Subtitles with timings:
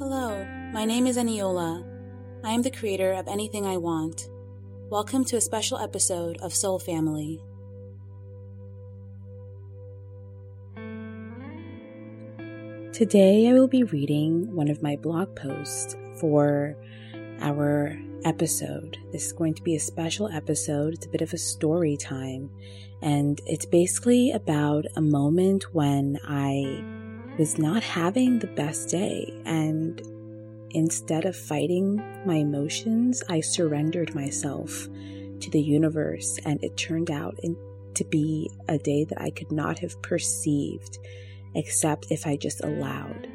[0.00, 1.84] Hello, my name is Eniola.
[2.42, 4.30] I am the creator of Anything I Want.
[4.88, 7.38] Welcome to a special episode of Soul Family.
[12.94, 16.78] Today I will be reading one of my blog posts for
[17.42, 17.94] our
[18.24, 18.96] episode.
[19.12, 20.94] This is going to be a special episode.
[20.94, 22.48] It's a bit of a story time,
[23.02, 26.99] and it's basically about a moment when I
[27.38, 29.32] was not having the best day.
[29.44, 30.00] And
[30.70, 31.96] instead of fighting
[32.26, 34.88] my emotions, I surrendered myself
[35.40, 37.56] to the universe, and it turned out in,
[37.94, 40.98] to be a day that I could not have perceived
[41.54, 43.26] except if I just allowed.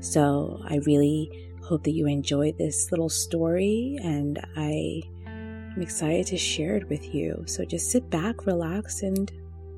[0.00, 6.36] So I really hope that you enjoyed this little story, and I am excited to
[6.36, 7.42] share it with you.
[7.46, 9.32] So just sit back, relax, and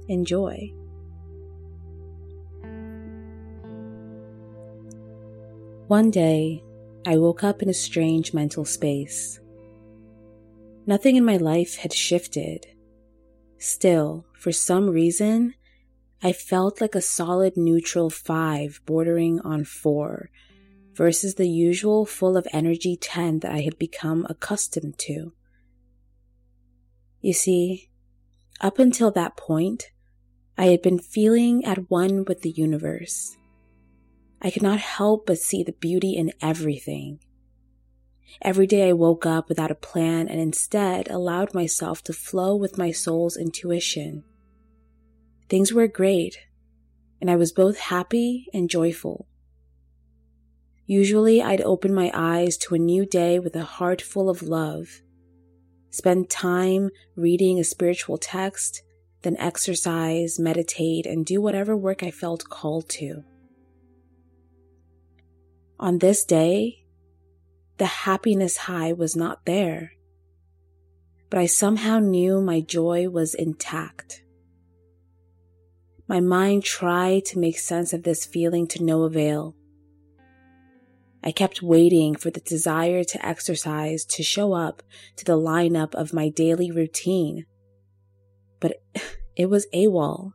[0.08, 0.72] enjoy.
[5.88, 6.64] One day,
[7.06, 9.38] I woke up in a strange mental space.
[10.84, 12.66] Nothing in my life had shifted.
[13.58, 15.54] Still, for some reason,
[16.24, 20.30] I felt like a solid neutral five bordering on four
[20.92, 25.34] versus the usual full of energy 10 that I had become accustomed to.
[27.20, 27.90] You see,
[28.60, 29.92] up until that point,
[30.58, 33.36] I had been feeling at one with the universe.
[34.40, 37.20] I could not help but see the beauty in everything.
[38.42, 42.76] Every day I woke up without a plan and instead allowed myself to flow with
[42.76, 44.24] my soul's intuition.
[45.48, 46.40] Things were great,
[47.20, 49.26] and I was both happy and joyful.
[50.86, 55.00] Usually I'd open my eyes to a new day with a heart full of love,
[55.90, 58.82] spend time reading a spiritual text,
[59.22, 63.24] then exercise, meditate, and do whatever work I felt called to.
[65.78, 66.86] On this day,
[67.76, 69.92] the happiness high was not there,
[71.28, 74.22] but I somehow knew my joy was intact.
[76.08, 79.54] My mind tried to make sense of this feeling to no avail.
[81.22, 84.82] I kept waiting for the desire to exercise to show up
[85.16, 87.44] to the lineup of my daily routine,
[88.60, 88.76] but
[89.36, 90.32] it was AWOL.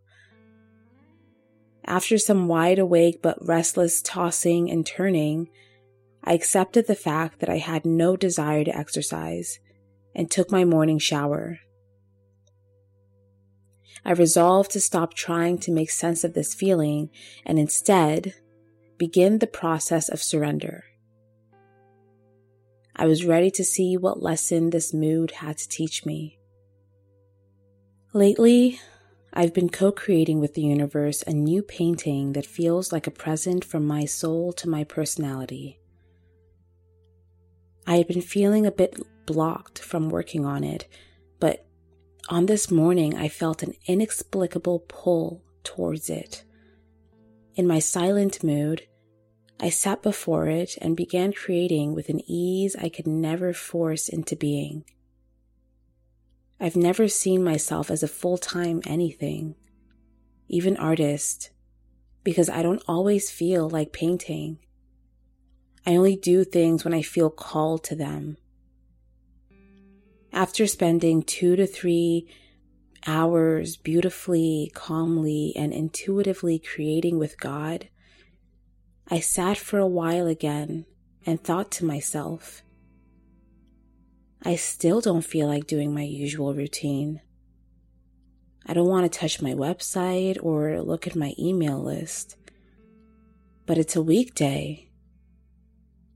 [1.91, 5.50] After some wide awake but restless tossing and turning,
[6.24, 9.59] I accepted the fact that I had no desire to exercise
[10.16, 11.59] and took my morning shower.
[14.06, 17.09] I resolved to stop trying to make sense of this feeling
[17.46, 18.35] and instead
[18.97, 20.85] begin the process of surrender.
[22.96, 26.40] I was ready to see what lesson this mood had to teach me.
[28.13, 28.80] Lately,
[29.34, 33.64] I've been co creating with the universe a new painting that feels like a present
[33.64, 35.80] from my soul to my personality.
[37.88, 40.88] I had been feeling a bit blocked from working on it,
[41.40, 41.66] but
[42.30, 46.44] on this morning I felt an inexplicable pull towards it.
[47.56, 48.88] In my silent mood,
[49.59, 54.36] I sat before it and began creating with an ease I could never force into
[54.36, 54.84] being.
[56.64, 59.56] I've never seen myself as a full time anything,
[60.48, 61.50] even artist,
[62.24, 64.60] because I don't always feel like painting.
[65.88, 68.38] I only do things when I feel called to them.
[70.32, 72.28] After spending two to three
[73.08, 77.90] hours beautifully, calmly, and intuitively creating with God,
[79.08, 80.86] I sat for a while again
[81.26, 82.62] and thought to myself,
[84.44, 87.22] I still don't feel like doing my usual routine.
[88.66, 92.38] I don't want to touch my website or look at my email list.
[93.68, 94.90] But it's a weekday.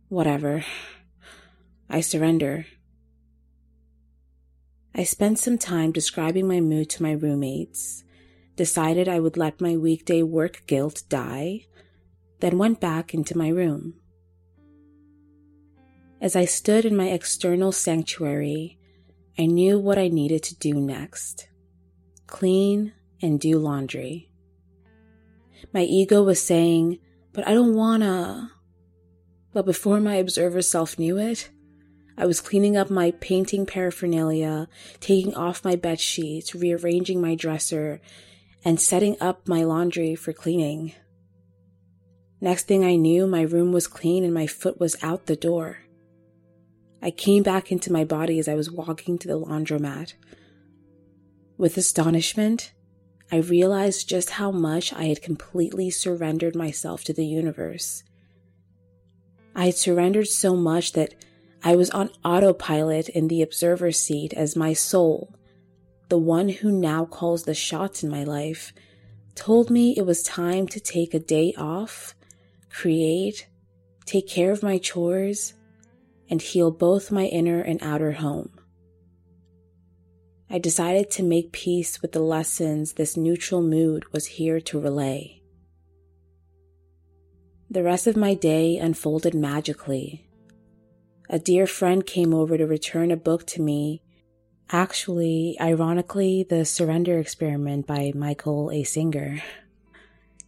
[0.09, 0.66] Whatever.
[1.88, 2.66] I surrender.
[4.96, 8.03] I spent some time describing my mood to my roommates,
[8.56, 11.66] decided I would let my weekday work guilt die,
[12.40, 13.96] then went back into my room.
[16.26, 18.80] As I stood in my external sanctuary,
[19.38, 21.50] I knew what I needed to do next
[22.26, 24.32] clean and do laundry.
[25.72, 26.98] My ego was saying,
[27.32, 28.52] but I don't wanna.
[29.54, 31.52] But before my observer self knew it,
[32.18, 34.68] I was cleaning up my painting paraphernalia,
[35.00, 38.02] taking off my bed sheets, rearranging my dresser,
[38.64, 40.94] and setting up my laundry for cleaning.
[42.42, 45.84] Next thing I knew, my room was clean and my foot was out the door.
[47.05, 50.16] I came back into my body as I was walking to the laundromat.
[51.55, 52.73] With astonishment,
[53.31, 58.03] I realized just how much I had completely surrendered myself to the universe.
[59.55, 61.13] I had surrendered so much that
[61.63, 65.35] I was on autopilot in the observer's seat as my soul,
[66.09, 68.73] the one who now calls the shots in my life,
[69.35, 72.16] told me it was time to take a day off,
[72.72, 73.47] create,
[74.05, 75.53] take care of my chores,
[76.30, 78.50] and heal both my inner and outer home.
[80.50, 85.42] I decided to make peace with the lessons this neutral mood was here to relay.
[87.70, 90.30] The rest of my day unfolded magically.
[91.30, 94.04] A dear friend came over to return a book to me.
[94.70, 98.84] Actually, ironically, The Surrender Experiment by Michael A.
[98.84, 99.42] Singer.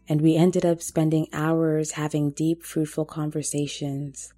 [0.07, 4.33] And we ended up spending hours having deep, fruitful conversations.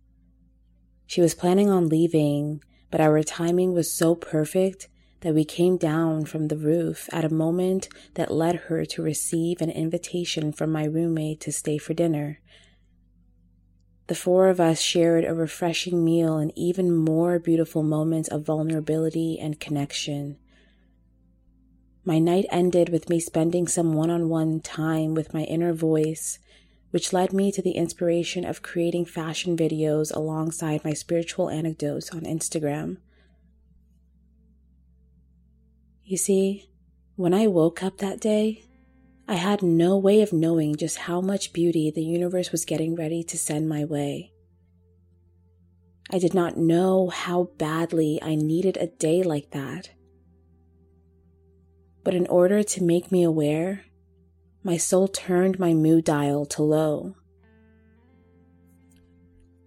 [1.09, 2.61] She was planning on leaving,
[2.91, 4.89] but our timing was so perfect
[5.21, 9.59] that we came down from the roof at a moment that led her to receive
[9.59, 12.41] an invitation from my roommate to stay for dinner.
[14.05, 19.39] The four of us shared a refreshing meal and even more beautiful moments of vulnerability
[19.41, 20.37] and connection.
[22.05, 26.37] My night ended with me spending some one on one time with my inner voice,
[26.91, 32.21] which led me to the inspiration of creating fashion videos alongside my spiritual anecdotes on
[32.21, 32.97] Instagram.
[36.03, 36.69] You see,
[37.15, 38.63] when I woke up that day,
[39.27, 43.23] I had no way of knowing just how much beauty the universe was getting ready
[43.25, 44.33] to send my way.
[46.11, 49.91] I did not know how badly I needed a day like that.
[52.03, 53.85] But in order to make me aware,
[54.69, 57.15] my soul turned my mood dial to low.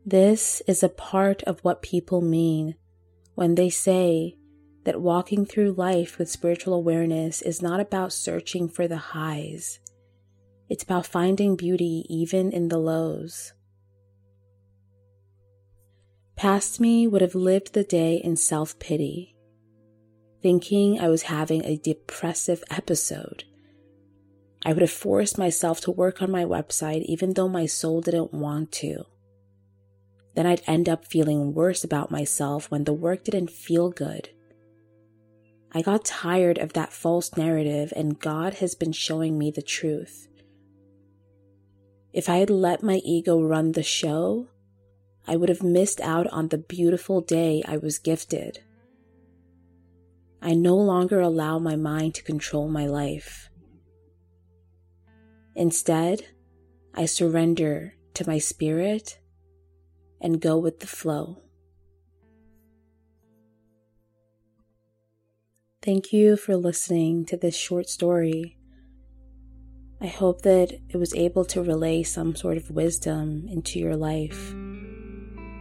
[0.07, 2.77] This is a part of what people mean
[3.35, 4.37] when they say
[4.85, 9.81] that walking through life with spiritual awareness is not about searching for the highs.
[10.69, 13.55] It's about finding beauty even in the lows.
[16.37, 19.35] Past me would have lived the day in self pity,
[20.43, 23.43] thinking I was having a depressive episode.
[24.65, 28.33] I would have forced myself to work on my website even though my soul didn't
[28.33, 29.05] want to.
[30.35, 34.31] Then I'd end up feeling worse about myself when the work didn't feel good
[35.75, 40.29] I got tired of that false narrative, and God has been showing me the truth.
[42.13, 44.49] If I had let my ego run the show,
[45.27, 48.59] I would have missed out on the beautiful day I was gifted.
[50.43, 53.49] I no longer allow my mind to control my life.
[55.55, 56.27] Instead,
[56.95, 59.19] I surrender to my spirit
[60.21, 61.43] and go with the flow.
[65.83, 68.57] Thank you for listening to this short story.
[70.01, 74.55] I hope that it was able to relay some sort of wisdom into your life.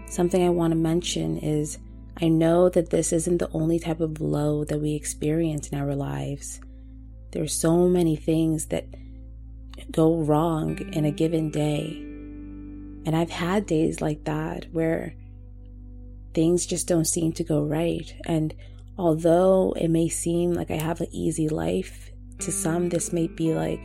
[0.08, 1.80] Something I want to mention is
[2.22, 5.96] I know that this isn't the only type of low that we experience in our
[5.96, 6.60] lives.
[7.32, 8.86] There are so many things that
[9.92, 11.98] go wrong in a given day.
[13.06, 15.16] And I've had days like that where
[16.34, 18.14] things just don't seem to go right.
[18.26, 18.54] And
[18.98, 22.12] although it may seem like I have an easy life,
[22.42, 23.80] to some, this may be like,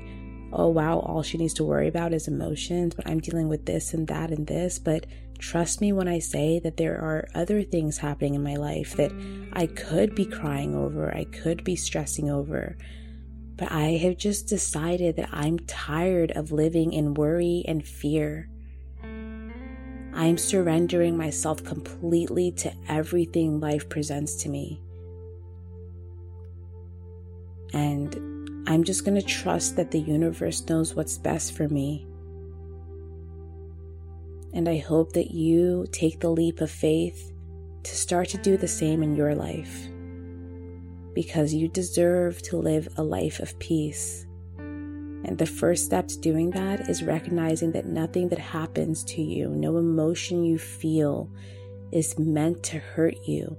[0.53, 3.95] oh wow, all she needs to worry about is emotions, but I'm dealing with this
[3.95, 4.79] and that and this.
[4.79, 5.07] But
[5.39, 9.13] trust me when I say that there are other things happening in my life that
[9.53, 12.77] I could be crying over, I could be stressing over.
[13.57, 18.49] But I have just decided that I'm tired of living in worry and fear.
[20.17, 24.81] I'm surrendering myself completely to everything life presents to me.
[27.73, 32.07] And I'm just going to trust that the universe knows what's best for me.
[34.53, 37.33] And I hope that you take the leap of faith
[37.83, 39.89] to start to do the same in your life.
[41.17, 44.27] Because you deserve to live a life of peace.
[44.59, 49.49] And the first step to doing that is recognizing that nothing that happens to you,
[49.49, 51.31] no emotion you feel,
[51.91, 53.57] is meant to hurt you.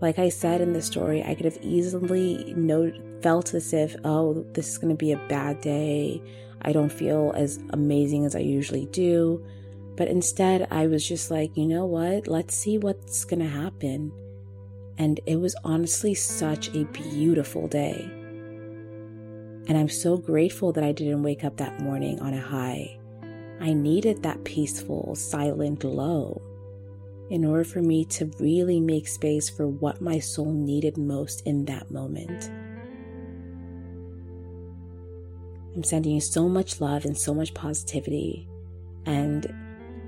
[0.00, 2.52] Like I said in the story, I could have easily
[3.22, 6.20] felt as if, oh, this is going to be a bad day.
[6.62, 9.44] I don't feel as amazing as I usually do.
[9.96, 12.26] But instead, I was just like, you know what?
[12.26, 14.12] Let's see what's going to happen.
[14.98, 18.10] And it was honestly such a beautiful day.
[19.68, 22.98] And I'm so grateful that I didn't wake up that morning on a high.
[23.60, 26.42] I needed that peaceful, silent low
[27.30, 31.64] in order for me to really make space for what my soul needed most in
[31.66, 32.50] that moment.
[35.76, 38.48] I'm sending you so much love and so much positivity.
[39.06, 39.52] And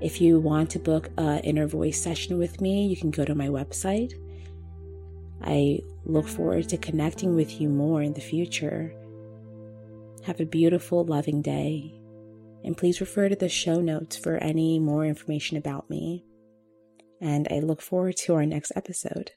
[0.01, 3.35] if you want to book an inner voice session with me, you can go to
[3.35, 4.13] my website.
[5.43, 8.93] I look forward to connecting with you more in the future.
[10.23, 11.99] Have a beautiful, loving day.
[12.63, 16.23] And please refer to the show notes for any more information about me.
[17.19, 19.31] And I look forward to our next episode.